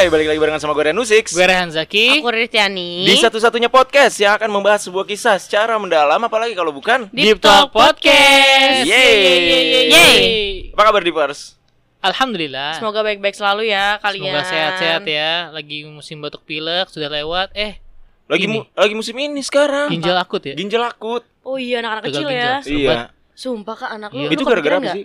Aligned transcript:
Hai, 0.00 0.08
balik 0.08 0.32
lagi 0.32 0.40
barengan 0.40 0.64
sama 0.64 0.72
gue 0.72 0.80
Renu 0.88 1.04
Six 1.04 1.36
Gue 1.36 1.44
Rehan 1.44 1.68
Zaki. 1.68 2.24
Aku 2.24 2.32
Ritiani. 2.32 3.04
Di 3.04 3.20
satu-satunya 3.20 3.68
podcast 3.68 4.16
yang 4.16 4.32
akan 4.32 4.48
membahas 4.48 4.88
sebuah 4.88 5.04
kisah 5.04 5.36
secara 5.36 5.76
mendalam 5.76 6.16
Apalagi 6.16 6.56
kalau 6.56 6.72
bukan 6.72 7.12
Deep 7.12 7.36
Talk 7.36 7.68
Podcast. 7.68 8.88
Yeay. 8.88 9.92
Yeay. 9.92 10.72
Apa 10.72 10.88
kabar 10.88 11.04
Deepers? 11.04 11.60
Alhamdulillah. 12.00 12.80
Semoga 12.80 13.04
baik-baik 13.04 13.36
selalu 13.36 13.68
ya 13.68 14.00
kalian. 14.00 14.40
Semoga 14.40 14.48
sehat-sehat 14.48 15.04
ya. 15.04 15.52
Lagi 15.52 15.84
musim 15.84 16.16
batuk 16.24 16.48
pilek 16.48 16.88
Sudah 16.88 17.12
lewat. 17.12 17.52
Eh 17.52 17.76
Lagi 18.24 18.48
Ini. 18.48 18.56
mu- 18.56 18.64
lagi 18.72 18.96
musim 18.96 19.12
ini 19.20 19.44
sekarang. 19.44 19.92
Ginjal 19.92 20.16
akut 20.16 20.48
ya? 20.48 20.56
Ginjal 20.56 20.80
akut. 20.80 21.28
Oh 21.44 21.60
iya 21.60 21.84
anak-anak 21.84 22.08
kecil 22.08 22.24
ginjal. 22.24 22.40
ya. 22.40 22.52
Iya. 22.64 22.96
Sumpah. 23.36 23.76
Kak 23.76 23.92
anak 24.00 24.16
lu 24.16 24.24
Iya. 24.24 24.28
lu 24.32 24.32
Itu 24.32 24.44
gara-gara 24.48 24.80
apa 24.80 24.96
sih? 24.96 25.04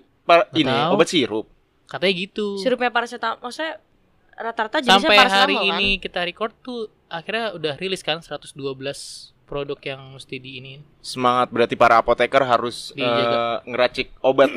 Ini 0.56 0.76
obat 0.88 1.08
sirup. 1.12 1.52
Katanya 1.84 2.14
gitu. 2.16 2.56
Sirupnya 2.64 2.96
paracetamol 2.96 3.44
Maksudnya 3.44 3.84
rata-rata 4.36 4.78
jenisnya 4.78 5.00
Sampai 5.00 5.18
paracetamol 5.18 5.42
hari 5.42 5.56
kan? 5.56 5.66
ini 5.74 5.90
kita 5.98 6.20
record 6.22 6.54
tuh 6.60 6.80
Akhirnya 7.06 7.52
udah 7.52 7.74
rilis 7.76 8.00
kan 8.00 8.20
112 8.20 8.56
produk 9.44 9.80
yang 9.80 10.02
mesti 10.12 10.36
di 10.36 10.52
ini 10.58 10.74
Semangat 11.00 11.48
berarti 11.50 11.74
para 11.74 11.96
apoteker 11.96 12.42
harus 12.42 12.92
Dijaga. 12.92 13.62
eh, 13.62 13.68
ngeracik 13.68 14.08
obat 14.20 14.50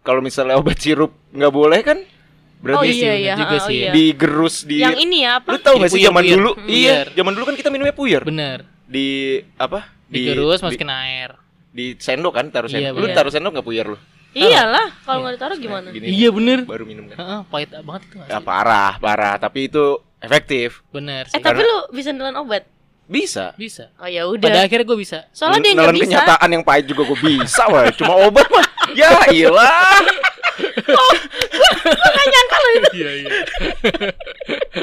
Kalau 0.00 0.18
misalnya 0.18 0.56
obat 0.56 0.76
sirup 0.76 1.12
nggak 1.30 1.52
boleh 1.52 1.80
kan 1.80 1.98
Oh 1.98 2.62
Berarti 2.62 2.86
iya 2.86 2.92
sih, 2.92 3.00
iya, 3.00 3.12
bener 3.32 3.40
juga 3.40 3.56
oh 3.56 3.60
sih. 3.62 3.76
iya. 3.78 3.90
digerus 3.90 4.56
di 4.62 4.76
Yang 4.78 4.98
ini 5.00 5.18
ya 5.22 5.30
apa? 5.34 5.48
Lu 5.48 5.56
Jadi 5.56 5.80
gak 5.80 5.90
sih 5.90 6.02
zaman 6.02 6.20
puyer. 6.20 6.34
dulu? 6.36 6.50
Hmm. 6.52 6.68
Iya, 6.68 6.96
zaman 7.10 7.32
dulu 7.32 7.44
kan 7.46 7.56
kita 7.56 7.68
minumnya 7.68 7.94
puyer. 7.94 8.20
Bener 8.22 8.58
Di 8.84 9.08
apa? 9.56 9.80
Di 10.04 10.12
Digerus 10.20 10.58
di- 10.58 10.64
masukin 10.68 10.90
air 10.90 11.30
di 11.70 11.96
sendok 11.96 12.34
kan 12.34 12.50
taruh 12.50 12.66
Iya, 12.66 12.90
sendok. 12.90 12.92
lu 12.92 13.06
bener. 13.06 13.16
taruh 13.16 13.30
sendok 13.30 13.52
nggak 13.54 13.64
puyer 13.64 13.86
lu? 13.86 13.98
Iyalah 14.30 14.86
kalau 15.02 15.26
nggak 15.26 15.34
ditaruh 15.36 15.58
gimana? 15.58 15.88
Gini, 15.90 16.06
Iya 16.06 16.28
bener 16.30 16.58
baru 16.62 16.84
minum 16.86 17.10
kan. 17.10 17.16
Heeh, 17.18 17.40
Pahit 17.50 17.68
banget 17.74 18.02
itu 18.06 18.14
gak 18.16 18.28
Ya 18.30 18.38
parah, 18.38 18.92
parah, 18.96 19.34
tapi 19.36 19.66
itu 19.66 19.84
efektif. 20.18 20.86
Bener 20.88 21.26
Eh 21.26 21.34
sih 21.34 21.42
tapi 21.42 21.58
Karena- 21.58 21.66
lu 21.66 21.76
bisa 21.90 22.10
nelan 22.14 22.36
obat? 22.38 22.62
Bisa. 23.10 23.58
Bisa 23.58 23.90
Oh 23.98 24.06
ya 24.06 24.22
Pada 24.22 24.38
udah 24.54 24.62
akhirnya 24.62 24.86
gue 24.86 24.98
bisa 25.02 25.18
Soalnya 25.34 25.66
dia 25.66 25.72
nggak 25.74 25.94
bisa 25.98 26.04
kenyataan 26.06 26.48
yang 26.54 26.62
pahit 26.62 26.84
juga 26.86 27.02
gue 27.10 27.18
bisa, 27.18 27.62
wah. 27.66 27.90
Cuma 27.90 28.14
obat 28.22 28.46
mah. 28.46 28.66
Ya 28.98 29.10
ilah. 29.30 29.98
Iya 32.90 33.10
iya. 33.24 33.30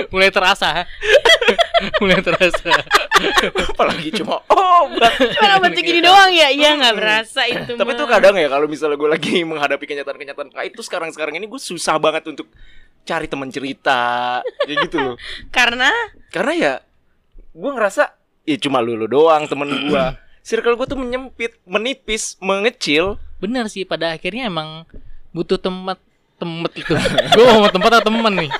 Mulai 0.09 0.30
terasa. 0.33 0.86
Mulai 2.02 2.20
terasa. 2.23 2.73
Apalagi 3.73 4.09
cuma 4.17 4.42
obat. 4.50 5.14
Cuma 5.17 5.59
obatnya 5.61 5.81
gini 5.81 6.02
doang 6.02 6.31
ya? 6.33 6.50
Iya 6.50 6.78
nggak 6.78 6.95
berasa 6.98 7.42
itu 7.45 7.73
Tapi 7.78 7.92
mah. 7.94 8.00
tuh 8.00 8.08
kadang 8.09 8.36
ya 8.38 8.48
kalau 8.50 8.66
misalnya 8.70 8.98
gue 8.98 9.09
lagi 9.09 9.33
menghadapi 9.45 9.86
kenyataan-kenyataan 9.86 10.50
pahit 10.53 10.73
tuh 10.73 10.86
sekarang-sekarang 10.86 11.38
ini 11.38 11.45
gue 11.50 11.61
susah 11.61 11.98
banget 11.98 12.25
untuk 12.30 12.50
cari 13.08 13.25
teman 13.30 13.50
cerita 13.50 14.42
kayak 14.66 14.78
gitu 14.89 14.98
loh. 15.00 15.16
Karena 15.53 15.89
Karena 16.33 16.53
ya 16.53 16.73
gue 17.58 17.72
ngerasa 17.72 18.14
ya 18.45 18.58
cuma 18.61 18.83
lu, 18.83 18.95
lu 18.95 19.08
doang 19.09 19.45
temen 19.50 19.67
gue. 19.89 20.05
Circle 20.48 20.80
gue 20.80 20.88
tuh 20.88 21.00
menyempit, 21.00 21.59
menipis, 21.67 22.39
mengecil. 22.39 23.20
Bener 23.44 23.67
sih 23.67 23.83
pada 23.83 24.16
akhirnya 24.16 24.48
emang 24.48 24.88
butuh 25.31 25.59
tempat 25.59 25.97
tempat 26.38 26.72
itu. 26.78 26.94
gue 27.36 27.45
mau 27.45 27.70
tempat 27.70 27.92
atau 28.00 28.08
temen 28.14 28.33
nih. 28.45 28.52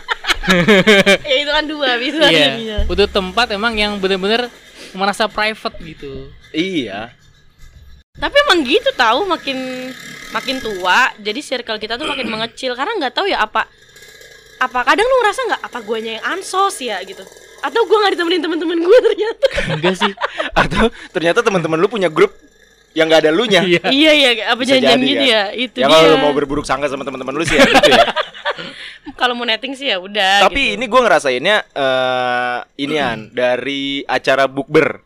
ya 1.28 1.36
itu 1.44 1.52
kan 1.52 1.66
dua 1.68 1.90
bisa 2.00 2.24
iya. 2.28 2.56
jadinya. 2.56 2.80
Butuh 2.88 3.08
tempat 3.10 3.54
emang 3.54 3.74
yang 3.76 4.00
bener-bener 4.02 4.50
merasa 4.96 5.28
private 5.28 5.78
gitu. 5.84 6.32
Iya. 6.56 7.12
Tapi 8.18 8.36
emang 8.50 8.66
gitu 8.66 8.90
tahu 8.98 9.30
makin 9.30 9.92
makin 10.34 10.60
tua 10.60 11.14
jadi 11.22 11.40
circle 11.40 11.80
kita 11.80 11.96
tuh 11.96 12.08
makin 12.10 12.28
mengecil 12.28 12.76
karena 12.76 12.92
nggak 13.00 13.14
tahu 13.16 13.32
ya 13.32 13.40
apa 13.48 13.64
apa 14.58 14.80
kadang 14.84 15.06
lu 15.06 15.16
ngerasa 15.24 15.42
nggak 15.54 15.62
apa 15.70 15.80
guanya 15.86 16.12
yang 16.20 16.26
ansos 16.36 16.82
ya 16.82 17.00
gitu 17.06 17.24
atau 17.62 17.82
gua 17.88 17.98
nggak 18.06 18.14
ditemenin 18.18 18.42
teman-teman 18.44 18.78
gua 18.82 19.00
ternyata 19.02 19.48
Enggak 19.78 19.96
sih. 19.98 20.14
Atau 20.54 20.90
ternyata 21.14 21.40
teman-teman 21.42 21.78
lu 21.78 21.90
punya 21.90 22.10
grup 22.10 22.34
yang 22.98 23.06
gak 23.06 23.22
ada 23.22 23.32
lu 23.32 23.46
nya. 23.46 23.62
Iya. 23.62 23.82
iya 23.94 24.12
iya 24.18 24.30
apa 24.50 24.62
janjian 24.66 24.98
jadi 24.98 25.06
gitu 25.06 25.22
kan? 25.22 25.30
ya 25.30 25.42
itu 25.54 25.78
Ya 25.78 25.86
dia 25.86 25.94
kalau 25.94 26.08
lu 26.10 26.18
mau 26.18 26.34
berburuk 26.34 26.66
sangka 26.66 26.90
sama 26.90 27.06
teman-teman 27.06 27.38
lu 27.38 27.46
sih 27.46 27.54
ya 27.54 27.70
gitu 27.70 27.90
ya. 27.94 28.06
kalau 29.22 29.38
mau 29.38 29.46
netting 29.46 29.78
sih 29.78 29.94
ya 29.94 30.02
udah 30.02 30.50
Tapi 30.50 30.74
gitu. 30.74 30.76
ini 30.82 30.86
gue 30.90 31.02
ngerasainnya 31.06 31.56
eh 31.78 32.58
inian 32.82 33.30
dari 33.30 34.02
acara 34.04 34.50
bukber. 34.50 35.06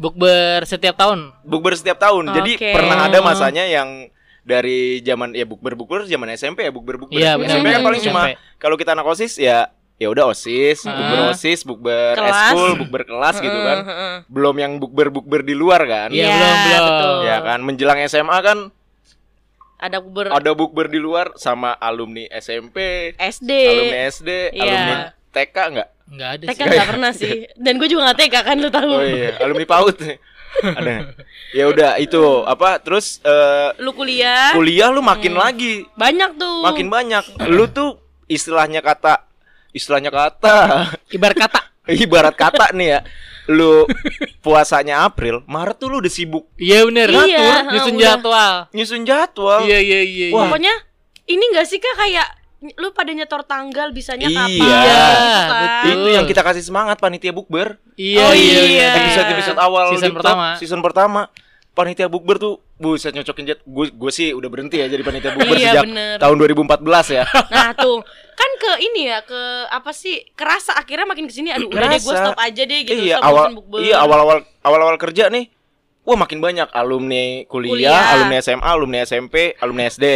Bukber 0.00 0.64
setiap 0.64 0.96
tahun. 0.96 1.36
Bukber 1.44 1.76
setiap 1.76 2.00
tahun. 2.00 2.32
Jadi 2.32 2.52
Oke. 2.56 2.72
pernah 2.72 3.06
ada 3.06 3.20
masanya 3.20 3.68
yang 3.68 4.08
dari 4.42 4.98
zaman 5.06 5.36
ya 5.36 5.46
bukber 5.46 5.78
bukber 5.78 6.08
zaman 6.08 6.32
SMP 6.34 6.64
ya 6.66 6.72
bukber 6.74 6.96
bukber. 6.98 7.14
Benar, 7.14 7.38
SMP 7.46 7.66
kan 7.70 7.82
paling 7.84 8.00
SMP. 8.02 8.08
cuma 8.10 8.22
kalau 8.58 8.74
kita 8.74 8.96
anak 8.96 9.06
osis 9.06 9.38
ya 9.38 9.70
ya 10.02 10.08
udah 10.08 10.24
osis, 10.28 10.82
Ah. 10.82 10.90
bukber 10.92 11.18
osis, 11.30 11.60
bukber 11.62 12.14
Kelas. 12.14 12.50
eskul, 12.50 12.70
bukber 12.76 13.02
kelas 13.04 13.36
gitu 13.38 13.54
kan. 13.56 13.78
Belum 14.26 14.54
yang 14.56 14.72
bukber 14.76 15.08
bukber 15.08 15.40
di 15.40 15.54
luar 15.54 15.78
kan. 15.84 16.10
Iya, 16.10 16.26
Iya, 16.26 16.34
belum 16.34 16.56
belum. 16.58 16.82
betul. 16.84 17.14
Ya 17.22 17.36
kan 17.40 17.58
menjelang 17.62 17.98
SMA 18.02 18.38
kan 18.40 18.58
ada 19.78 19.98
bukber 19.98 20.26
ada 20.28 20.50
bukber 20.52 20.86
di 20.86 20.98
luar 20.98 21.34
sama 21.36 21.74
alumni 21.74 22.26
SMP, 22.32 22.76
SD 23.12 23.50
alumni 23.68 23.98
SD, 24.08 24.28
Iya. 24.50 24.62
alumni 24.62 24.94
TK 25.28 25.56
enggak? 25.68 25.88
Enggak 26.04 26.28
ada 26.30 26.44
TK 26.44 26.52
sih. 26.52 26.68
nggak 26.68 26.88
pernah 26.88 27.12
sih 27.12 27.36
dan 27.56 27.72
gue 27.76 27.88
juga 27.88 28.00
nggak 28.04 28.18
TK 28.20 28.34
kan 28.42 28.56
lu 28.58 28.68
tahu 28.68 28.90
Oh 28.92 29.02
iya, 29.02 29.30
alumni 29.38 29.64
PAUD. 29.64 30.00
Ada. 30.52 31.16
Ya 31.50 31.64
udah 31.66 31.96
itu 31.96 32.20
apa 32.44 32.76
terus 32.78 33.18
eh, 33.22 33.72
lu 33.78 33.90
kuliah 33.90 34.52
kuliah 34.52 34.86
lu 34.86 35.00
makin 35.00 35.32
Hmm. 35.32 35.42
lagi, 35.42 35.88
banyak 35.94 36.36
tuh 36.36 36.60
makin 36.62 36.86
banyak. 36.86 37.24
Lu 37.48 37.64
tuh 37.66 37.96
istilahnya 38.24 38.80
kata 38.80 39.24
istilahnya 39.72 40.08
kata 40.08 40.88
Ibarat 41.08 41.36
kata. 41.36 41.60
ibarat 42.04 42.34
kata 42.34 42.70
nih 42.72 42.88
ya. 42.88 43.00
Lu 43.44 43.90
puasanya 44.38 45.02
April, 45.02 45.42
Maret 45.44 45.76
tuh 45.76 45.88
lu 45.88 45.98
udah 45.98 46.06
sibuk 46.08 46.46
Iya 46.54 46.86
bener. 46.86 47.10
Iya, 47.10 47.18
Ngatur, 47.18 47.62
nyusun 47.68 47.94
udah. 47.94 48.04
jadwal. 48.06 48.54
nyusun 48.70 49.02
jadwal. 49.02 49.60
Iya 49.62 49.78
iya 49.80 50.00
iya. 50.00 50.26
Wah. 50.30 50.38
iya. 50.38 50.42
Pokoknya 50.46 50.74
ini 51.24 51.44
gak 51.50 51.66
sih 51.66 51.78
kak 51.78 51.96
kayak 51.96 52.28
lu 52.78 52.94
pada 52.94 53.10
nyetor 53.10 53.42
tanggal 53.42 53.90
bisanya 53.90 54.30
Iya. 54.30 54.38
kapan 54.38 55.50
betul. 55.50 55.90
Itu 55.90 56.08
yang 56.12 56.24
kita 56.24 56.42
kasih 56.42 56.62
semangat 56.62 56.96
panitia 56.96 57.30
bukber. 57.30 57.82
Iya 57.94 58.22
Oh, 58.22 58.30
iya 58.30 58.38
iya. 58.38 58.62
iya. 58.62 58.90
Episode-episode 59.02 59.58
awal 59.58 59.86
Season 59.90 60.14
pertama. 60.14 60.46
season 60.56 60.80
pertama. 60.80 61.20
Panitia 61.72 62.06
bukber 62.06 62.36
tuh 62.36 62.62
buset 62.82 63.14
nyocokin 63.14 63.46
jet. 63.46 63.60
Gue 63.62 63.88
gue 63.88 64.10
sih 64.10 64.34
udah 64.34 64.50
berhenti 64.50 64.76
ya 64.76 64.90
jadi 64.90 65.00
panitia 65.00 65.30
bukber 65.32 65.54
Iya, 65.54 65.70
sejak 65.72 65.84
bener. 65.86 66.16
tahun 66.18 66.36
2014 66.36 66.82
ya. 67.08 67.24
Nah 67.54 67.70
tuh. 67.72 68.02
Kan 68.32 68.50
ke 68.58 68.72
ini 68.82 69.06
ya 69.06 69.22
ke 69.22 69.40
apa 69.70 69.94
sih 69.94 70.26
kerasa 70.34 70.74
akhirnya 70.74 71.06
makin 71.06 71.24
ke 71.24 71.32
sini 71.32 71.48
aduh 71.48 71.70
udah 71.70 71.86
deh 71.86 72.00
gue 72.00 72.14
stop 72.16 72.34
aja 72.36 72.62
deh 72.64 72.80
gitu 72.82 72.98
iya 72.98 73.16
stop 73.16 73.28
awal 73.28 73.44
ngurusin 73.44 73.56
bukber. 73.56 73.78
iya 73.78 73.96
awal-awal 73.96 74.36
awal-awal 74.60 74.96
kerja 74.98 75.30
nih 75.30 75.46
wah 76.02 76.18
makin 76.18 76.42
banyak. 76.42 76.66
Alumni 76.68 77.46
kuliah, 77.46 77.70
Kuliah. 77.70 78.02
alumni 78.18 78.36
SMA 78.38 78.66
alumni 78.66 78.98
SMP 79.00 79.34
alumni 79.56 79.86
SD 79.86 80.06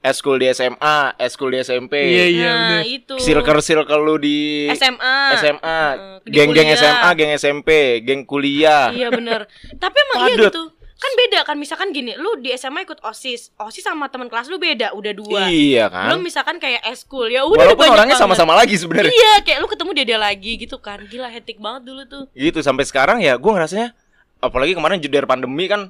eskul 0.00 0.40
di 0.40 0.48
SMA 0.48 0.96
eskul 1.20 1.52
di 1.52 1.60
SMP 1.60 1.92
Iya 1.92 2.24
iya 2.26 2.50
nah 2.72 2.80
itu. 2.80 3.20
Circle 3.20 3.60
circle 3.60 4.00
lu 4.00 4.16
di 4.16 4.64
SMA 4.72 5.16
SMA 5.36 5.80
geng-geng. 6.24 6.72
SMA 6.72 7.08
geng 7.12 7.30
SMP 7.36 8.00
geng 8.00 8.24
kuliah. 8.24 8.88
Iya 8.88 9.12
bener. 9.12 9.44
Tapi 9.76 9.96
emang 10.00 10.18
iya 10.24 10.48
gitu 10.48 10.72
kan 11.00 11.12
beda 11.16 11.38
kan 11.42 11.56
misalkan 11.56 11.90
gini 11.90 12.12
lu 12.14 12.36
di 12.36 12.52
SMA 12.52 12.84
ikut 12.84 13.00
osis 13.00 13.56
osis 13.56 13.80
sama 13.80 14.12
teman 14.12 14.28
kelas 14.28 14.52
lu 14.52 14.60
beda 14.60 14.92
udah 14.92 15.12
dua 15.16 15.48
iya 15.48 15.88
kan 15.88 16.12
belum 16.12 16.20
misalkan 16.20 16.60
kayak 16.60 16.84
eskul 16.86 17.24
ya 17.26 17.40
udah 17.42 17.56
walaupun 17.56 17.88
banyak 17.88 17.96
orangnya 17.96 18.16
sama-sama 18.20 18.52
lagi 18.52 18.76
sebenarnya 18.76 19.08
iya 19.08 19.40
kayak 19.40 19.64
lu 19.64 19.68
ketemu 19.68 19.90
dia 19.96 20.04
dia 20.04 20.18
lagi 20.20 20.60
gitu 20.60 20.76
kan 20.76 21.00
gila 21.08 21.32
hektik 21.32 21.56
banget 21.56 21.88
dulu 21.88 22.02
tuh 22.04 22.24
gitu 22.36 22.60
sampai 22.60 22.84
sekarang 22.84 23.24
ya 23.24 23.40
gue 23.40 23.48
ngerasanya 23.48 23.96
apalagi 24.38 24.76
kemarin 24.76 25.00
jeder 25.00 25.24
pandemi 25.24 25.66
kan 25.66 25.88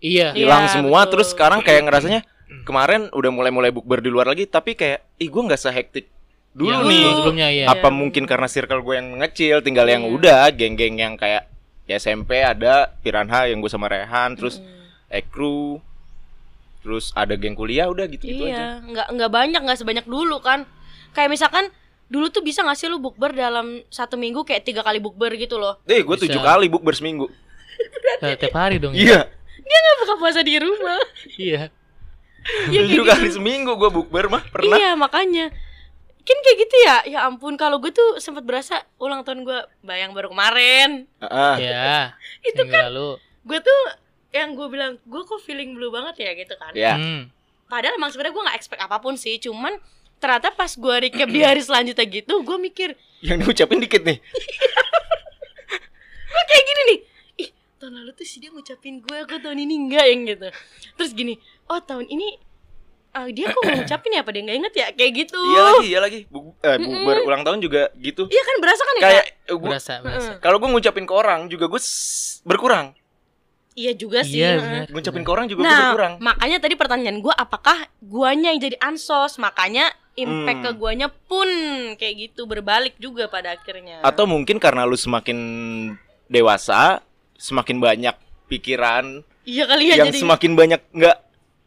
Iya. 0.00 0.32
Iya, 0.32 0.48
hilang 0.48 0.64
semua 0.72 1.04
betul. 1.04 1.20
terus 1.20 1.28
sekarang 1.36 1.60
kayak 1.60 1.84
ngerasanya 1.84 2.20
kemarin 2.64 3.12
udah 3.12 3.30
mulai-mulai 3.30 3.68
bukber 3.68 4.00
di 4.00 4.08
luar 4.08 4.32
lagi 4.32 4.48
tapi 4.48 4.72
kayak 4.72 5.04
ih 5.20 5.28
gue 5.28 5.42
nggak 5.44 5.60
sehektik 5.60 6.08
dulu 6.50 6.72
Yang 6.72 6.82
nih 6.88 7.04
Sebelumnya 7.04 7.48
iya. 7.52 7.64
apa 7.68 7.88
Iya, 7.92 7.94
mungkin 7.94 8.24
karena 8.24 8.48
circle 8.48 8.80
gue 8.80 8.94
yang 8.96 9.20
ngecil 9.20 9.60
tinggal 9.60 9.86
yang 9.86 10.02
Iya. 10.02 10.12
udah 10.16 10.40
geng-geng 10.56 10.96
yang 10.96 11.14
kayak 11.14 11.46
ya 11.90 11.98
SMP 11.98 12.38
ada 12.38 12.94
Piranha 13.02 13.50
yang 13.50 13.58
gue 13.58 13.66
sama 13.66 13.90
Rehan 13.90 14.38
terus 14.38 14.62
Ekru 15.10 15.82
terus 16.86 17.10
ada 17.18 17.34
geng 17.34 17.58
kuliah 17.58 17.90
udah 17.90 18.06
gitu 18.06 18.30
gitu 18.30 18.46
aja. 18.46 18.54
iya 18.54 18.68
nggak 18.80 19.06
nggak 19.18 19.30
banyak 19.34 19.60
nggak 19.60 19.78
sebanyak 19.82 20.06
dulu 20.06 20.38
kan. 20.38 20.64
Kayak 21.10 21.34
misalkan 21.34 21.66
dulu 22.06 22.30
tuh 22.30 22.46
bisa 22.46 22.62
nggak 22.62 22.78
sih 22.78 22.86
lu 22.86 23.02
bukber 23.02 23.34
dalam 23.34 23.82
satu 23.90 24.14
minggu 24.14 24.46
kayak 24.46 24.62
tiga 24.62 24.86
kali 24.86 25.02
bukber 25.02 25.34
gitu 25.34 25.58
loh? 25.58 25.82
Eh 25.84 26.06
gue 26.06 26.16
tujuh 26.16 26.40
kali 26.40 26.70
bukber 26.70 26.94
seminggu. 26.94 27.26
Nah, 28.20 28.36
tiap 28.36 28.54
hari 28.54 28.76
dong. 28.76 28.92
ya. 28.92 29.00
iya. 29.02 29.20
Dia 29.60 29.78
nggak 29.82 29.96
buka 30.04 30.14
puasa 30.20 30.40
di 30.44 30.54
rumah. 30.60 31.00
Iya. 31.40 31.72
Iya, 32.72 32.80
tujuh 32.88 33.04
kali 33.04 33.28
gitu. 33.28 33.36
seminggu 33.40 33.76
gue 33.76 33.90
bukber 33.92 34.32
mah 34.32 34.40
pernah. 34.48 34.76
Iya 34.78 34.96
makanya 34.96 35.52
kan 36.30 36.38
kayak 36.40 36.58
gitu 36.60 36.76
ya 36.80 36.96
ya 37.08 37.18
ampun 37.24 37.54
kalau 37.54 37.76
gue 37.76 37.90
tuh 37.90 38.16
sempat 38.16 38.42
berasa 38.42 38.78
ulang 38.96 39.20
tahun 39.20 39.42
gue 39.42 39.54
bayang 39.80 40.10
baru 40.10 40.28
kemarin 40.28 41.10
Ah, 41.18 41.54
Iya. 41.54 42.14
itu 42.48 42.62
kan 42.64 42.88
lalu. 42.88 43.18
gue 43.42 43.58
tuh 43.58 43.80
yang 44.30 44.52
gue 44.52 44.66
bilang 44.66 44.94
gue 45.00 45.22
kok 45.22 45.40
feeling 45.40 45.72
blue 45.72 45.88
banget 45.88 46.14
ya 46.20 46.30
gitu 46.34 46.54
kan 46.54 46.70
ya 46.72 46.94
Hmm. 46.94 47.26
padahal 47.66 47.94
emang 47.94 48.08
sebenarnya 48.08 48.30
gue 48.32 48.44
nggak 48.44 48.56
expect 48.56 48.78
apa 48.78 48.96
pun 48.96 49.14
sih 49.14 49.36
cuman 49.36 49.74
ternyata 50.16 50.50
pas 50.50 50.70
gue 50.70 50.94
recap 51.02 51.26
di 51.26 51.40
hari 51.40 51.58
selanjutnya 51.58 52.06
gitu 52.06 52.34
gue 52.40 52.58
mikir 52.60 52.94
Yang 53.20 53.36
diucapin 53.42 53.80
dikit 53.80 54.02
nih. 54.02 54.18
gue 56.26 56.42
kayak 56.46 56.64
gini 56.64 56.82
nih 56.84 56.98
ih 57.38 57.48
tahun 57.76 57.92
lalu 57.96 58.10
tuh 58.12 58.22
sih 58.22 58.38
dia 58.38 58.48
ngucapin 58.48 59.00
gue 59.00 59.16
aku 59.18 59.36
tahun 59.36 59.58
ini 59.58 59.74
enggak 59.78 60.06
yang 60.06 60.20
gitu 60.26 60.48
terus 60.94 61.10
gini 61.10 61.34
oh 61.66 61.80
tahun 61.80 62.06
ini 62.06 62.38
ah, 63.10 63.26
dia 63.26 63.46
kok 63.46 63.60
ngucapin 63.60 64.12
ya 64.12 64.20
apa 64.20 64.30
dia 64.30 64.42
nggak 64.42 64.58
inget 64.58 64.74
ya 64.74 64.86
kayak 64.90 65.12
gitu 65.18 65.40
Iya 65.40 65.60
lagi, 65.64 65.86
iya 65.86 65.98
lagi. 65.98 66.18
Bu, 66.26 66.54
eh, 66.56 66.76
bu, 66.76 66.90
berulang 67.02 67.42
tahun 67.42 67.58
juga 67.58 67.90
gitu. 67.96 68.26
Iya 68.26 68.42
kan 68.42 68.56
berasa 68.58 68.82
kan 68.82 68.94
ya 68.94 69.02
Kayak 69.02 69.26
gua, 69.52 69.68
berasa 69.68 69.92
berasa 69.98 70.30
kalau 70.38 70.56
gue 70.56 70.68
ngucapin 70.68 71.04
ke 71.04 71.12
orang 71.12 71.40
juga 71.46 71.66
gue 71.66 71.80
berkurang. 72.42 72.94
iya 73.72 73.92
juga 73.92 74.20
sih 74.22 74.36
iya 74.36 74.58
benar 74.58 74.84
Ngucapin 74.88 75.22
ke 75.22 75.30
orang 75.30 75.46
juga 75.46 75.60
gue 75.60 75.68
Nah, 75.68 75.80
berkurang. 75.88 76.12
makanya 76.18 76.58
tadi 76.58 76.74
pertanyaan 76.74 77.18
gue 77.18 77.32
apakah 77.32 77.78
guanya 78.00 78.50
yang 78.50 78.60
jadi 78.60 78.76
ansos? 78.78 79.36
Makanya 79.36 79.88
impact 80.12 80.58
Hmm. 80.58 80.66
ke 80.66 80.70
guanya 80.74 81.08
pun 81.08 81.48
kayak 81.94 82.14
gitu 82.28 82.44
berbalik 82.44 82.98
juga 82.98 83.26
pada 83.26 83.54
akhirnya. 83.54 84.02
Atau 84.02 84.26
mungkin 84.26 84.58
karena 84.58 84.82
lu 84.82 84.94
semakin 84.94 85.38
dewasa, 86.26 87.00
semakin 87.34 87.78
banyak 87.78 88.14
pikiran 88.46 89.22
iya 89.40 89.64
kali 89.64 89.88
ya 89.88 89.94
yang 89.96 90.10
jadi 90.10 90.18
semakin 90.20 90.52
banyak 90.52 90.80
nggak 90.92 91.16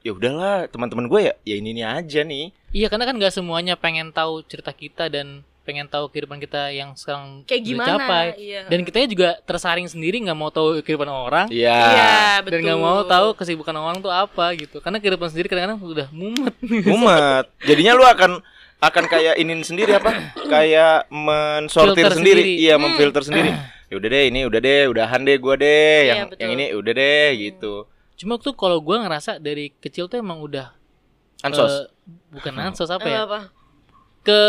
ya 0.03 0.11
udahlah 0.11 0.67
teman-teman 0.67 1.07
gue 1.07 1.19
ya 1.23 1.33
ya 1.43 1.55
ini 1.55 1.71
ini 1.71 1.81
aja 1.81 2.21
nih 2.21 2.51
iya 2.69 2.87
karena 2.87 3.03
kan 3.03 3.15
nggak 3.15 3.31
semuanya 3.31 3.73
pengen 3.73 4.11
tahu 4.11 4.43
cerita 4.43 4.69
kita 4.69 5.07
dan 5.07 5.41
pengen 5.63 5.87
tahu 5.87 6.11
kehidupan 6.11 6.37
kita 6.37 6.69
yang 6.69 6.91
sekarang 6.91 7.39
kayak 7.43 7.63
gimana? 7.63 7.95
capai 7.95 8.35
Iya. 8.35 8.67
dan 8.67 8.83
kita 8.83 9.07
juga 9.07 9.39
tersaring 9.41 9.87
sendiri 9.87 10.19
nggak 10.19 10.35
mau 10.35 10.51
tahu 10.51 10.83
kehidupan 10.83 11.07
orang 11.07 11.47
Iya. 11.47 11.71
Iya, 11.71 12.11
dan 12.35 12.43
betul. 12.43 12.59
nggak 12.61 12.79
mau 12.81 12.99
tahu 13.05 13.27
kesibukan 13.33 13.71
orang 13.73 13.97
tuh 13.97 14.11
apa 14.11 14.51
gitu 14.53 14.83
karena 14.83 14.99
kehidupan 14.99 15.31
sendiri 15.31 15.47
kadang-kadang 15.47 15.79
udah 15.79 16.07
mumet 16.11 16.51
mumet 16.83 17.45
jadinya 17.61 17.95
lu 17.95 18.03
akan 18.03 18.31
akan 18.83 19.03
kayak 19.07 19.39
inin 19.39 19.63
sendiri 19.63 19.95
apa 19.95 20.11
kayak 20.43 21.07
mensortir 21.07 22.03
Filter 22.03 22.11
sendiri. 22.13 22.43
sendiri. 22.43 22.59
iya 22.59 22.75
memfilter 22.75 23.23
sendiri 23.23 23.49
ya 23.87 23.95
udah 23.95 24.09
deh 24.09 24.23
ini 24.27 24.39
udah 24.43 24.59
deh 24.59 24.81
udahan 24.89 25.21
deh 25.23 25.37
gua 25.37 25.55
deh 25.55 25.71
Iya, 26.01 26.11
yang 26.11 26.27
betul. 26.27 26.41
yang 26.43 26.51
ini 26.51 26.65
udah 26.73 26.91
deh 26.93 27.27
gitu 27.39 27.73
cuma 28.13 28.37
tuh 28.37 28.53
kalau 28.53 28.77
gue 28.77 28.95
ngerasa 28.95 29.37
dari 29.37 29.73
kecil 29.75 30.05
tuh 30.05 30.17
emang 30.17 30.39
udah 30.39 30.71
ansos 31.39 31.69
eh, 31.69 31.85
bukan 32.29 32.53
ansos 32.57 32.87
apa 32.87 33.03
ya 33.03 33.23
apa? 33.23 33.39
ke 34.23 34.39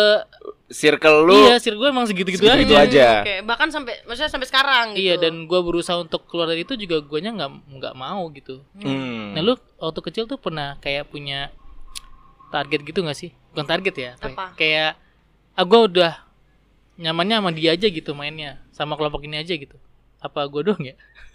circle 0.69 1.25
lu 1.25 1.35
iya 1.43 1.59
sir 1.59 1.75
gue 1.75 1.83
emang 1.85 2.07
segitu-gitu 2.07 2.41
Segitu 2.41 2.71
aja 2.71 2.87
aja. 2.87 3.07
Oke, 3.21 3.35
bahkan 3.43 3.69
sampai 3.69 3.99
maksudnya 4.05 4.31
sampai 4.31 4.47
sekarang 4.47 4.95
gitu. 4.95 5.03
iya 5.03 5.15
dan 5.17 5.45
gue 5.45 5.61
berusaha 5.61 5.99
untuk 5.99 6.23
keluar 6.25 6.47
dari 6.47 6.63
itu 6.63 6.75
juga 6.75 7.03
guanya 7.03 7.35
nggak 7.35 7.51
nggak 7.75 7.95
mau 7.95 8.31
gitu 8.31 8.63
Hmm. 8.77 9.35
nah 9.35 9.43
lu 9.43 9.53
waktu 9.77 10.01
kecil 10.01 10.25
tuh 10.25 10.39
pernah 10.39 10.79
kayak 10.79 11.09
punya 11.09 11.51
target 12.49 12.81
gitu 12.83 13.03
nggak 13.03 13.19
sih 13.19 13.31
bukan 13.51 13.67
target 13.67 13.95
ya 13.95 14.11
apa 14.15 14.23
ya? 14.23 14.31
Apa? 14.31 14.45
kayak 14.55 14.91
ah 15.53 15.65
gue 15.65 15.81
udah 15.85 16.13
nyamannya 16.95 17.37
sama 17.37 17.51
dia 17.51 17.71
aja 17.71 17.87
gitu 17.87 18.15
mainnya 18.15 18.63
sama 18.71 18.95
kelompok 18.95 19.27
ini 19.27 19.37
aja 19.37 19.51
gitu 19.53 19.75
apa 20.21 20.47
gue 20.47 20.61
doang 20.63 20.79
ya 20.81 20.95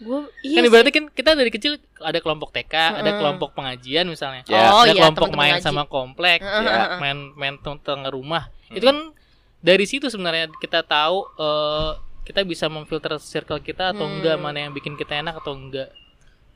Gua 0.00 0.24
kan 0.24 0.32
iya 0.40 0.58
sih. 0.58 0.66
ibaratnya 0.66 0.92
kan 0.92 1.04
kita 1.08 1.30
dari 1.32 1.50
kecil 1.50 1.72
ada 1.98 2.18
kelompok 2.18 2.50
TK 2.50 2.72
ada 2.98 3.10
kelompok 3.14 3.52
pengajian 3.52 4.06
misalnya 4.06 4.42
Ya. 4.44 4.72
Oh 4.72 4.80
ada 4.80 4.90
iya, 4.90 5.04
kelompok 5.04 5.28
teman-teman 5.28 5.40
main 5.42 5.54
ngaji. 5.54 5.66
sama 5.66 5.82
komplek 5.84 6.38
Heeh, 6.40 6.50
Ya. 6.56 6.64
heeh, 6.64 6.80
heeh. 6.82 6.98
main 6.98 7.18
main 7.34 7.54
tengah 7.60 8.08
rumah 8.08 8.48
itu 8.68 8.80
kan 8.80 9.12
dari 9.60 9.84
situ 9.84 10.06
sebenarnya 10.06 10.48
kita 10.56 10.80
tahu 10.82 11.20
eh, 11.36 11.90
kita 12.22 12.40
bisa 12.42 12.66
memfilter 12.66 13.12
circle 13.18 13.58
kita 13.58 13.90
atau 13.90 14.04
Hmm. 14.04 14.14
enggak 14.16 14.36
mana 14.36 14.58
yang 14.58 14.72
bikin 14.72 14.94
kita 14.94 15.16
enak 15.16 15.36
atau 15.36 15.52
enggak 15.52 15.92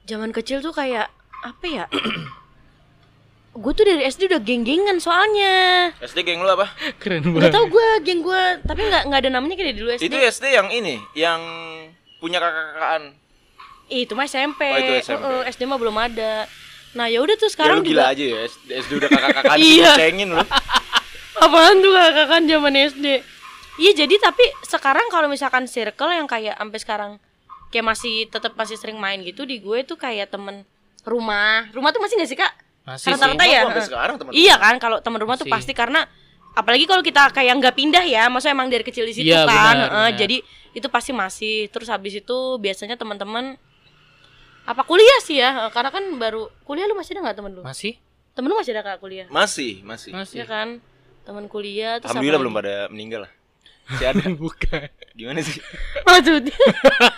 Zaman 0.04 0.30
kecil 0.30 0.60
tuh 0.60 0.70
kayak 0.70 1.08
apa 1.40 1.64
ya? 1.66 1.84
gue 3.54 3.72
tuh 3.72 3.84
dari 3.84 4.02
SD 4.04 4.26
udah 4.26 4.40
geng-gengan 4.40 4.98
soalnya. 4.98 5.54
SD 5.98 6.20
geng 6.22 6.40
lu 6.40 6.50
apa 6.50 6.66
keren 7.00 7.22
Udah 7.24 7.48
tau 7.48 7.64
gue 7.64 7.86
geng 8.02 8.20
gue, 8.20 8.42
tapi 8.62 8.82
nggak 8.82 9.02
nggak 9.06 9.20
ada 9.20 9.30
namanya 9.30 9.54
kayak 9.54 9.76
dulu 9.76 9.90
SD. 9.94 10.04
itu 10.04 10.16
SD 10.18 10.44
yang 10.50 10.68
ini 10.68 10.98
yang 11.14 11.40
punya 12.18 12.36
kakak-kakakan 12.36 13.14
itu 13.86 14.12
mah 14.12 14.24
SMP. 14.24 14.60
Oh, 14.64 14.78
itu 14.78 14.92
SMP. 15.02 15.22
Heeh, 15.22 15.42
SD 15.50 15.62
mah 15.64 15.76
belum 15.76 15.94
ada. 15.94 16.48
Nah, 16.92 17.06
ya 17.06 17.18
udah 17.18 17.34
tuh 17.34 17.46
ya 17.46 17.52
sekarang 17.52 17.76
lu 17.76 17.84
gila 17.84 18.06
juga 18.06 18.12
aja 18.12 18.24
ya 18.24 18.38
SD, 18.46 18.68
SD 18.80 18.90
udah 18.96 19.08
kakak-kakakan 19.08 19.56
Iya. 19.74 19.92
cengin 19.94 20.28
lu 20.30 20.38
apaan 21.44 21.76
tuh 21.78 21.90
kakak 21.90 22.26
kan 22.28 22.42
zaman 22.44 22.72
SD. 22.72 23.06
Iya, 23.74 23.92
jadi 23.96 24.14
tapi 24.16 24.44
sekarang 24.62 25.06
kalau 25.10 25.26
misalkan 25.26 25.66
circle 25.66 26.06
yang 26.08 26.24
kayak 26.24 26.54
sampai 26.54 26.78
sekarang 26.78 27.12
kayak 27.68 27.82
masih 27.84 28.30
tetap 28.30 28.54
masih 28.54 28.78
sering 28.78 28.94
main 28.96 29.18
gitu 29.20 29.42
di 29.42 29.58
gue 29.58 29.82
tuh 29.82 29.96
kayak 29.96 30.30
temen 30.30 30.62
rumah. 31.02 31.66
Rumah 31.68 31.90
tuh 31.90 31.98
masih 31.98 32.14
gak 32.16 32.30
sih, 32.30 32.38
Kak? 32.38 32.52
masih 32.84 33.10
sih 33.10 33.12
Rata-rata 33.16 33.44
ya? 33.48 33.60
sekarang 33.80 34.14
teman 34.14 34.30
Iya 34.30 34.54
kan 34.60 34.76
kalau 34.76 35.00
teman 35.00 35.16
rumah 35.16 35.34
tuh 35.34 35.48
Masih. 35.48 35.56
pasti 35.56 35.72
karena 35.72 36.04
apalagi 36.52 36.84
kalau 36.84 37.00
kita 37.00 37.32
kayak 37.32 37.56
nggak 37.56 37.74
pindah 37.74 38.04
ya, 38.04 38.28
maksudnya 38.28 38.54
emang 38.54 38.68
dari 38.68 38.84
kecil 38.84 39.02
di 39.02 39.16
situ 39.16 39.32
Iya, 39.32 39.42
kan. 39.42 39.50
benar, 39.50 39.74
Heeh, 39.74 39.90
benar. 40.06 40.20
jadi 40.20 40.36
itu 40.70 40.86
pasti 40.86 41.10
masih. 41.10 41.66
Terus 41.66 41.88
habis 41.88 42.14
itu 42.14 42.36
biasanya 42.60 42.94
teman-teman 42.94 43.56
apa 44.64 44.82
kuliah 44.82 45.20
sih 45.20 45.36
ya? 45.36 45.68
Karena 45.68 45.88
kan 45.88 46.04
baru 46.14 46.48
kuliah 46.62 46.84
lu 46.84 46.94
masih 46.94 47.14
ada 47.14 47.20
nggak 47.22 47.36
temen 47.36 47.52
lu? 47.52 47.62
masih 47.62 48.00
Temen 48.30 48.46
lu 48.46 48.56
masih 48.56 48.72
ada 48.72 48.82
kak 48.82 48.98
kuliah? 48.98 49.26
masih 49.28 49.80
masih 49.82 50.10
masih 50.10 50.34
Iya 50.34 50.46
kan? 50.46 50.68
Temen 51.22 51.44
kuliah 51.46 51.96
terus 51.96 52.10
alhamdulillah 52.10 52.40
belum 52.40 52.54
pada 52.54 52.74
meninggal 52.88 53.20
lah 53.22 53.32
masih 53.84 54.06
ada 54.10 54.24
bukan 54.34 54.80
gimana 55.12 55.38
sih 55.38 55.60
Maksudnya 56.06 56.56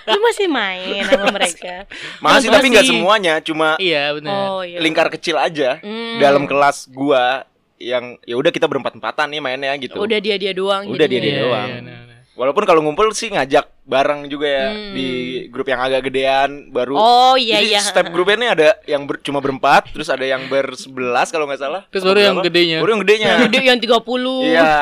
lu 0.05 0.19
masih 0.21 0.47
main 0.47 1.03
sama 1.05 1.27
mereka. 1.31 1.87
masih 2.17 2.21
Masih. 2.21 2.49
tapi 2.51 2.67
nggak 2.69 2.87
semuanya 2.87 3.35
cuma 3.41 3.69
iya 3.79 4.11
benar 4.11 4.35
Oh 4.53 4.61
iya. 4.61 4.79
lingkar 4.79 5.07
kecil 5.09 5.37
aja 5.37 5.79
Hmm. 5.79 6.19
dalam 6.19 6.43
kelas 6.45 6.87
gua 6.89 7.47
yang 7.77 8.19
ya 8.23 8.35
udah 8.35 8.49
kita 8.49 8.65
berempat 8.65 8.95
empatan 8.95 9.27
nih 9.29 9.39
mainnya 9.39 9.71
gitu 9.77 9.95
Udah 9.97 10.17
dia 10.17 10.35
dia 10.35 10.51
doang. 10.51 10.87
Udah 10.87 10.97
jadinya. 10.99 11.13
dia-dia 11.21 11.33
Iya, 11.33 11.43
doang. 11.45 11.69
iya, 11.69 11.79
nah, 11.79 12.01
nah. 12.05 12.16
Walaupun 12.37 12.63
kalau 12.63 12.81
ngumpul 12.81 13.09
sih 13.11 13.29
ngajak 13.29 13.65
bareng 13.83 14.27
juga 14.27 14.47
ya 14.47 14.67
Hmm. 14.69 14.93
di 14.93 15.09
grup 15.49 15.65
yang 15.65 15.81
agak 15.81 16.05
gedean 16.05 16.69
baru 16.69 16.95
Oh 16.95 17.35
iya 17.35 17.59
Jadi 17.59 17.69
iya. 17.71 17.81
step 17.81 18.07
grupnya 18.09 18.37
ini 18.37 18.49
ada 18.51 18.69
yang 18.85 19.03
ber- 19.03 19.19
cuma 19.19 19.39
berempat 19.39 19.89
terus 19.91 20.07
ada 20.07 20.23
yang 20.23 20.45
bersebelas 20.45 21.29
kalau 21.29 21.45
nggak 21.45 21.59
salah 21.59 21.83
Terus 21.89 22.05
baru 22.05 22.19
yang 22.21 22.37
berapa? 22.37 22.47
gedenya. 22.47 22.79
baru 22.79 22.91
yang 22.91 23.03
gedenya 23.03 23.27
Yang 23.33 23.43
gede 23.43 23.59
yang 23.65 23.81
30. 23.81 24.47
iya 24.47 24.75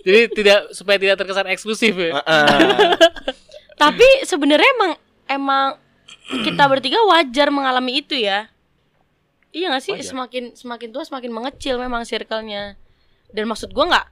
jadi 0.00 0.20
tidak 0.30 0.58
supaya 0.70 0.96
tidak 0.96 1.16
terkesan 1.16 1.46
eksklusif 1.46 1.92
ya 1.92 2.16
Heeh. 2.16 2.94
Tapi 3.82 4.08
sebenarnya 4.22 4.70
emang 4.74 4.92
emang 5.26 5.66
kita 6.38 6.64
bertiga 6.64 7.00
wajar 7.02 7.48
mengalami 7.48 7.98
itu 7.98 8.12
ya. 8.12 8.52
Iya 9.50 9.72
gak 9.72 9.82
sih? 9.82 9.92
Wajar. 9.94 10.04
Semakin 10.06 10.44
semakin 10.52 10.88
tua 10.90 11.02
semakin 11.02 11.30
mengecil 11.30 11.74
memang 11.74 12.04
circle-nya. 12.04 12.76
Dan 13.28 13.44
maksud 13.44 13.72
gua 13.72 13.88
nggak 13.88 14.06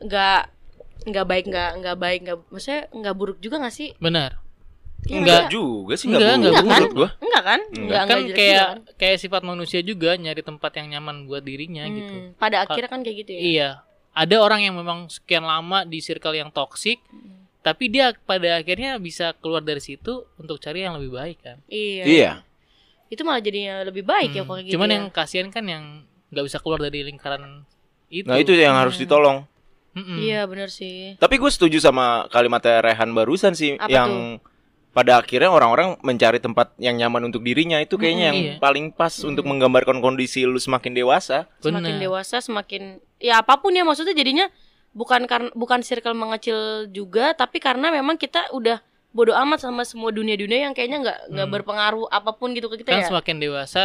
nggak 0.00 0.40
nggak 1.08 1.26
baik 1.26 1.44
nggak 1.46 1.70
nggak 1.76 1.96
baik 1.96 2.18
nggak 2.22 2.38
maksudnya 2.48 2.80
nggak 2.90 3.14
buruk 3.14 3.38
juga 3.38 3.56
gak 3.58 3.72
sih? 3.72 3.90
benar 3.98 4.38
Iya 5.00 5.14
enggak 5.16 5.38
nggak? 5.38 5.50
juga 5.50 5.92
sih 5.94 6.06
Enggak, 6.06 6.20
enggak 6.20 6.34
buruk 6.34 6.42
Enggak 6.42 6.58
kan? 6.58 6.68
menurut 6.74 6.92
gua 6.92 7.08
Enggak 7.18 7.42
kan? 7.42 7.60
Enggak. 7.62 7.78
Enggak, 7.78 8.02
kan 8.02 8.16
enggak 8.18 8.36
kayak 8.36 8.58
juga 8.58 8.66
kan? 8.68 8.78
kayak 8.96 9.16
sifat 9.18 9.42
manusia 9.42 9.80
juga 9.80 10.10
nyari 10.14 10.42
tempat 10.42 10.70
yang 10.74 10.86
nyaman 10.90 11.16
buat 11.24 11.42
dirinya 11.42 11.82
gitu 11.86 12.14
Hmm, 12.14 12.28
pada 12.34 12.56
akhirnya 12.60 12.88
kan 12.88 13.00
kayak 13.00 13.16
gitu 13.18 13.30
ya. 13.30 13.40
iya 13.40 13.70
ada 14.12 14.36
orang 14.36 14.60
yang 14.60 14.74
memang 14.74 15.06
sekian 15.06 15.42
lama 15.42 15.82
di 15.82 15.98
circle 15.98 16.34
yang 16.34 16.50
toksik 16.50 16.98
Hmm. 17.04 17.46
tapi 17.60 17.86
dia 17.86 18.10
pada 18.20 18.56
akhirnya 18.56 18.98
bisa 18.98 19.30
keluar 19.34 19.60
dari 19.60 19.78
situ 19.78 20.10
untuk 20.34 20.58
cari 20.58 20.82
yang 20.82 20.94
lebih 20.94 21.12
baik 21.12 21.38
kan 21.40 21.56
Iya. 21.66 22.04
iya 22.04 22.32
Itu 23.06 23.22
malah 23.22 23.40
jadinya 23.40 23.80
lebih 23.82 24.02
baik 24.02 24.30
ya 24.30 24.42
Hmm, 24.42 24.46
kalau 24.46 24.56
kayak 24.56 24.66
gitu. 24.66 24.74
cuman 24.74 24.88
ya. 24.88 24.94
yang 24.94 25.06
kasihan 25.08 25.48
kan 25.48 25.64
yang 25.64 25.84
nggak 26.28 26.44
bisa 26.44 26.58
keluar 26.58 26.76
dari 26.78 27.00
lingkaran 27.02 27.64
itu 28.08 28.24
nah 28.24 28.36
itu 28.36 28.52
yang 28.52 28.74
harus 28.74 28.94
Hmm. 28.94 29.02
ditolong 29.02 29.38
Mm-mm. 29.90 30.18
Iya 30.18 30.44
bener 30.44 30.68
sih. 30.68 31.16
tapi 31.16 31.36
gue 31.36 31.48
setuju 31.48 31.80
sama 31.80 32.04
kalimatnya 32.28 32.80
Rehan 32.80 33.10
barusan 33.10 33.52
sih 33.52 33.74
Apa 33.74 33.88
yang 33.88 34.10
pada 34.90 35.16
akhirnya 35.16 35.48
orang-orang 35.48 35.94
mencari 36.00 36.38
tempat 36.38 36.74
yang 36.76 36.96
nyaman 36.96 37.26
untuk 37.26 37.40
dirinya 37.40 37.78
itu 37.78 37.94
kayaknya 37.94 38.24
Mm, 38.24 38.30
yang 38.30 38.38
iya. 38.38 38.54
paling 38.58 38.90
pas 38.90 39.14
untuk 39.20 39.44
menggambarkan 39.44 39.98
kondisi 39.98 40.42
lu 40.42 40.56
semakin 40.56 40.92
dewasa 40.92 41.46
Semakin 41.58 41.94
Bener. 41.94 42.02
dewasa 42.04 42.38
semakin 42.38 42.82
ya 43.16 43.38
apa 43.38 43.56
pun 43.56 43.70
ya 43.70 43.82
maksudnya 43.82 44.12
jadinya 44.12 44.50
bukan 44.90 45.24
karena 45.24 45.50
bukan 45.52 45.80
circle 45.80 46.12
mengecil 46.12 46.58
juga 46.88 47.30
tapi 47.32 47.58
karena 47.58 47.88
memang 47.88 48.14
kita 48.14 48.50
udah 48.50 48.82
bodoh 49.08 49.36
amat 49.36 49.60
sama 49.60 49.82
semua 49.82 50.10
dunia-dunia 50.10 50.62
yang 50.62 50.72
kayaknya 50.72 50.98
nggak 51.00 51.18
nggak 51.28 51.46
Hmm. 51.46 51.54
berpengaruh 51.54 52.06
apa 52.08 52.30
pun 52.32 52.50
gitu 52.50 52.66
ke 52.66 52.78
kita 52.78 52.92
kan 52.92 53.00
ya. 53.00 53.08
semakin 53.08 53.36
dewasa 53.38 53.82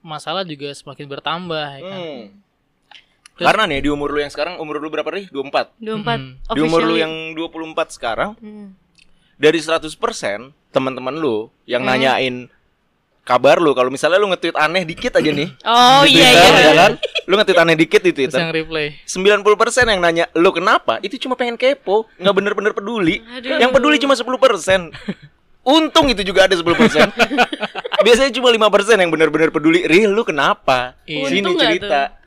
masalah 0.00 0.42
juga 0.42 0.70
semakin 0.70 1.06
bertambah 1.06 1.66
ya 1.72 1.82
kan 1.82 1.98
Hmm. 1.98 2.24
Terus- 3.38 3.46
Karena 3.46 3.70
nih 3.70 3.78
di 3.80 3.88
umur 3.88 4.10
lu 4.10 4.18
yang 4.18 4.28
sekarang 4.28 4.58
umur 4.58 4.82
lu 4.82 4.90
berapa 4.90 5.06
nih? 5.08 5.30
24. 5.30 5.70
24 5.78 6.18
Hmm. 6.18 6.32
Di 6.50 6.60
umur 6.60 6.82
lu 6.82 6.98
yang 6.98 7.12
24 7.32 7.94
sekarang 7.94 8.34
Hmm. 8.34 8.74
dari 9.38 9.62
100% 9.62 10.50
teman-teman 10.68 11.14
lu 11.14 11.46
yang 11.62 11.86
Hmm. 11.86 11.94
nanyain 11.94 12.36
kabar 13.22 13.60
lu 13.60 13.70
kalau 13.72 13.88
misalnya 13.88 14.16
lu 14.16 14.26
nge-tweet 14.26 14.56
aneh 14.56 14.82
dikit 14.82 15.14
aja 15.14 15.30
nih. 15.30 15.54
Oh 15.68 16.02
di 16.02 16.16
iya 16.16 16.34
Twitter, 16.34 16.50
iya. 16.50 16.64
ya 16.64 16.72
kan? 16.74 16.92
Lu 17.24 17.34
nge-tweet 17.36 17.60
aneh 17.60 17.76
dikit 17.76 18.02
di 18.02 18.10
Twitter. 18.10 18.40
yang 18.40 18.50
replay 18.50 18.98
90% 19.04 19.86
yang 19.86 20.00
nanya 20.00 20.26
lu 20.34 20.50
kenapa? 20.50 20.98
Itu 20.98 21.14
cuma 21.18 21.38
pengen 21.38 21.54
kepo, 21.54 22.10
nggak 22.16 22.34
bener-bener 22.34 22.72
peduli. 22.74 23.22
Aduh. 23.22 23.54
Yang 23.54 23.70
peduli 23.70 23.96
cuma 23.98 24.18
10%. 24.18 24.90
Untung 25.62 26.08
itu 26.08 26.24
juga 26.24 26.48
ada 26.48 26.56
10%. 26.56 27.12
Biasanya 28.06 28.32
cuma 28.32 28.48
5% 28.48 28.96
yang 28.96 29.12
bener-bener 29.12 29.52
peduli. 29.52 29.84
Real 29.84 30.08
lu 30.08 30.24
kenapa? 30.24 30.96
Iya. 31.04 31.28
Sini 31.28 31.52
cerita. 31.54 32.17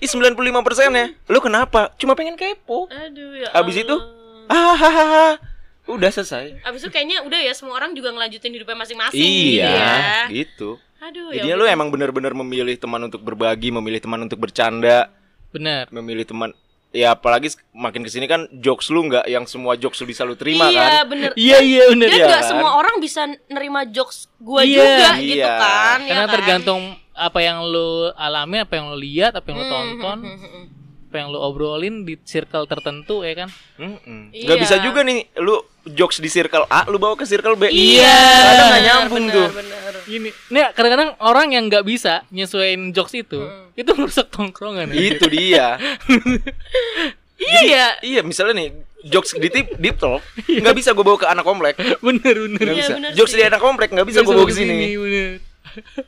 Ih 0.00 0.08
95 0.08 0.32
persen 0.64 0.88
ya. 0.90 1.06
Lu 1.28 1.38
kenapa? 1.38 1.92
Cuma 1.94 2.16
pengen 2.16 2.34
kepo. 2.34 2.88
Aduh 2.88 3.36
ya. 3.36 3.52
Abis 3.52 3.76
itu? 3.78 3.96
Ah, 4.48 5.36
udah 5.86 6.10
selesai. 6.10 6.58
Abis 6.62 6.82
itu 6.82 6.90
kayaknya 6.90 7.20
udah 7.22 7.38
ya 7.38 7.52
semua 7.52 7.76
orang 7.76 7.92
juga 7.92 8.10
ngelanjutin 8.10 8.50
hidupnya 8.50 8.78
masing-masing 8.78 9.20
Iya, 9.20 9.44
gitu 9.46 9.70
ya. 9.70 9.94
gitu. 10.28 10.70
Aduh 11.00 11.32
Jadi 11.32 11.46
ya. 11.46 11.56
lu 11.56 11.64
emang 11.64 11.88
bener-bener 11.88 12.32
memilih 12.34 12.76
teman 12.76 13.00
untuk 13.02 13.20
berbagi, 13.20 13.70
memilih 13.70 14.00
teman 14.00 14.20
untuk 14.20 14.36
bercanda, 14.36 15.08
Bener. 15.48 15.88
memilih 15.90 16.24
teman 16.24 16.52
ya 16.90 17.14
apalagi 17.14 17.54
makin 17.70 18.02
ke 18.02 18.10
sini 18.10 18.26
kan 18.26 18.50
jokes 18.50 18.90
lu 18.90 19.06
nggak 19.06 19.22
yang 19.24 19.46
semua 19.46 19.78
jokes 19.78 20.02
lu 20.02 20.10
bisa 20.10 20.26
lu 20.26 20.34
terima 20.34 20.66
iya, 20.68 21.06
kan 21.06 21.06
bener. 21.06 21.30
Iya 21.38 21.58
iya 21.62 21.82
bener. 21.88 22.08
Dan 22.10 22.18
Iya 22.18 22.26
nggak 22.26 22.42
kan? 22.42 22.50
semua 22.50 22.70
orang 22.74 22.94
bisa 22.98 23.20
nerima 23.46 23.80
jokes 23.86 24.26
gua 24.36 24.60
Iya. 24.60 24.82
juga 24.82 25.08
gitu 25.16 25.38
Iya. 25.38 25.54
kan. 25.54 25.98
ya 26.00 26.08
Karena 26.10 26.26
kan? 26.26 26.34
tergantung 26.34 26.82
apa 27.20 27.38
yang 27.38 27.60
lu 27.62 27.88
alami, 28.10 28.56
apa 28.58 28.72
yang 28.72 28.88
lu 28.88 28.96
lihat, 28.96 29.32
apa 29.34 29.44
yang 29.44 29.58
lu 29.58 29.62
Hmm, 29.62 29.74
tonton, 29.74 30.18
hmm, 30.24 30.38
hmm, 30.38 30.64
apa 31.04 31.16
yang 31.16 31.28
lu 31.28 31.38
obrolin 31.38 31.94
di 32.02 32.16
circle 32.18 32.64
tertentu 32.64 33.20
ya 33.20 33.34
kan. 33.36 33.48
Mm-mm. 33.76 34.30
Iya. 34.30 34.46
nggak 34.46 34.58
bisa 34.58 34.76
juga 34.78 35.00
nih 35.02 35.18
lu 35.36 35.58
jokes 35.86 36.18
di 36.18 36.28
circle 36.28 36.64
A 36.66 36.84
lu 36.84 36.96
bawa 36.96 37.14
ke 37.14 37.24
circle 37.24 37.54
B 37.54 37.66
Iya. 37.66 38.16
kadang 38.44 38.66
nggak 38.68 38.82
nyambung 38.84 39.24
bener, 39.24 39.34
tuh 39.34 39.48
Bener. 39.52 39.94
Gini, 40.02 40.28
nih 40.48 40.64
kadang-kadang 40.70 41.10
orang 41.20 41.48
yang 41.50 41.64
nggak 41.66 41.82
bisa 41.82 42.24
nyesuaiin 42.28 42.90
jokes 42.90 43.14
itu, 43.14 43.38
Hmm. 43.38 43.70
itu 43.74 43.90
merusak 43.92 44.26
tongkrongan. 44.28 44.88
ya. 44.88 44.96
itu 45.08 45.24
dia 45.26 45.66
Iya 47.40 47.60
ya. 47.64 47.86
iya 48.02 48.20
misalnya 48.20 48.54
nih 48.54 48.68
jokes 49.02 49.32
di 49.32 49.48
tip 49.48 49.72
deep 49.74 49.96
talk 49.96 50.20
nggak 50.44 50.76
bisa 50.76 50.92
gue 50.92 51.00
bawa 51.00 51.16
ke 51.16 51.24
anak 51.24 51.40
komplek 51.40 51.72
bener 51.98 52.36
bener. 52.38 52.60
nggak 52.60 52.68
Iya, 52.70 52.82
bisa 52.82 52.92
bener 52.94 53.10
jokes 53.14 53.32
sih. 53.32 53.38
di 53.38 53.44
anak 53.44 53.58
komplek 53.58 53.88
nggak 53.88 54.04
bisa 54.04 54.20
gue 54.20 54.30
bawa 54.30 54.44
ke 54.44 54.54
sini 54.54 54.74
bener. 54.92 55.30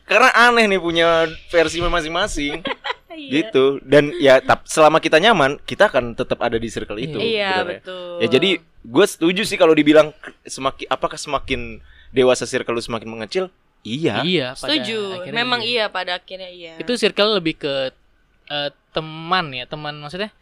Karena 0.04 0.28
aneh 0.32 0.64
nih 0.66 0.78
punya 0.78 1.08
versi 1.48 1.78
masing-masing 1.78 2.60
Iya. 3.12 3.28
gitu 3.44 3.76
dan 3.84 4.08
ya 4.16 4.40
tap, 4.40 4.64
selama 4.64 4.96
kita 4.96 5.20
nyaman 5.20 5.60
kita 5.62 5.84
akan 5.86 6.16
tetap 6.16 6.40
ada 6.40 6.56
di 6.56 6.64
circle 6.66 6.96
itu 6.96 7.20
Iya, 7.20 7.60
betul. 7.60 8.18
ya 8.18 8.26
jadi 8.26 8.50
gue 8.62 9.06
setuju 9.06 9.44
sih 9.44 9.54
kalau 9.54 9.76
dibilang 9.76 10.16
semakin 10.42 10.88
apakah 10.88 11.20
semakin 11.20 11.84
dewasa 12.08 12.48
circle 12.48 12.72
lu 12.72 12.80
semakin 12.80 13.04
mengecil 13.06 13.44
iya 13.82 14.24
Iya. 14.24 14.48
pada 14.52 14.64
Setuju. 14.64 15.28
Memang 15.28 15.60
iya. 15.60 15.84
iya 15.84 15.92
pada 15.92 16.16
akhirnya 16.16 16.48
iya. 16.48 16.80
Itu 16.80 16.96
circle 16.96 17.36
lebih 17.36 17.60
ke 17.60 17.92
eh, 18.48 18.70
teman 18.90 19.52
ya, 19.52 19.68
teman 19.68 19.92
maksudnya 20.00 20.32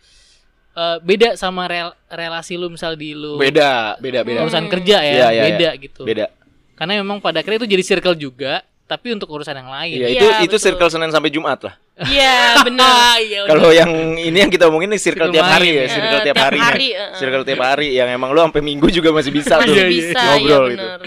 eh, 0.72 0.96
beda 1.02 1.34
sama 1.34 1.66
rel- 1.66 1.98
relasi 2.06 2.54
lu 2.54 2.70
misal 2.70 2.94
di 2.94 3.18
lu 3.18 3.34
beda 3.34 3.98
beda 3.98 4.22
beda 4.22 4.46
urusan 4.46 4.70
kerja 4.70 5.02
ya, 5.02 5.10
Iya, 5.10 5.26
iya, 5.32 5.42
beda 5.50 5.70
gitu. 5.74 6.02
beda 6.06 6.30
Karena 6.78 7.02
memang 7.02 7.18
pada 7.18 7.42
akhirnya 7.42 7.60
itu 7.60 7.68
jadi 7.68 7.82
circle 7.84 8.14
juga, 8.14 8.62
tapi 8.90 9.14
untuk 9.14 9.30
urusan 9.30 9.54
yang 9.54 9.70
lain. 9.70 9.94
Iya, 9.94 10.06
Iya, 10.08 10.10
itu 10.10 10.26
itu 10.42 10.56
betul. 10.58 10.64
circle 10.66 10.90
Senin 10.90 11.14
sampai 11.14 11.30
Jumat 11.30 11.62
lah. 11.62 11.74
Iya, 12.02 12.34
benar. 12.66 13.14
Iya, 13.16 13.40
Kalau 13.46 13.70
yang 13.70 13.86
ini 14.18 14.34
yang 14.34 14.50
kita 14.50 14.66
omongin 14.66 14.90
nih 14.90 14.98
circle 14.98 15.30
Circle 15.30 15.30
tiap 15.30 15.46
main 15.46 15.54
hari 15.54 15.68
ya, 15.70 15.78
ya. 15.78 15.86
circle 15.88 16.10
Eh, 16.10 16.10
tiap 16.10 16.26
tiap 16.26 16.38
hari. 16.42 16.58
hari, 16.58 16.88
ya. 16.90 16.98
eh, 16.98 17.08
Circle 17.14 17.44
tiap 17.46 17.60
hari 17.62 17.88
yang 17.94 18.08
emang 18.10 18.28
lu 18.28 18.40
sampai 18.40 18.58
Minggu 18.60 18.90
juga 18.90 19.08
masih 19.10 19.30
bisa 19.30 19.54
tuh 19.56 19.62
Masih 19.62 19.70
Iya, 19.72 19.86
iya, 19.86 19.90
bisa, 20.10 20.18
ngobrol 20.26 20.42
iya 20.42 20.74
gitu. 20.74 20.88
benar. 20.90 21.00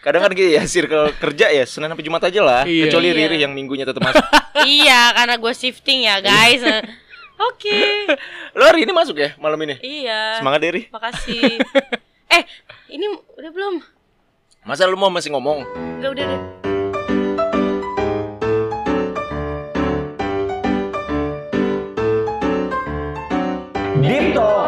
Kadang 0.00 0.20
kan 0.22 0.30
gitu 0.32 0.48
ya 0.50 0.62
circle 0.64 1.04
kerja 1.14 1.46
ya 1.50 1.64
Senin 1.64 1.88
sampai 1.88 2.04
Jumat 2.04 2.22
aja 2.22 2.40
lah, 2.40 2.62
Iya. 2.62 2.82
kecuali 2.86 3.08
Iya. 3.08 3.16
Riri 3.16 3.36
yang 3.38 3.52
minggunya 3.52 3.84
tetap 3.84 4.00
masuk. 4.00 4.20
iya, 4.68 5.00
karena 5.12 5.34
gue 5.34 5.52
shifting 5.54 6.04
ya, 6.04 6.20
guys. 6.20 6.60
Eh, 6.60 6.84
Oke. 7.48 8.04
Lo 8.52 8.64
hari 8.64 8.84
ini 8.84 8.92
masuk 8.92 9.16
ya 9.16 9.32
malam 9.36 9.56
ini? 9.60 9.80
Iya. 9.80 10.36
Semangat 10.36 10.60
Diri. 10.60 10.88
Makasih. 10.88 11.56
eh, 12.28 12.42
ini 12.90 13.08
udah 13.34 13.48
belum? 13.48 13.74
Masa 14.60 14.84
lu 14.84 14.92
mau 14.94 15.08
masih 15.08 15.32
ngomong? 15.32 15.64
Enggak 15.96 16.10
udah 16.12 16.24
deh. 16.26 16.69
Deep 24.10 24.34
Talk 24.34 24.50
Podcast. 24.50 24.59